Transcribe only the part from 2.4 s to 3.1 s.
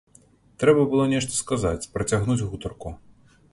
гутарку.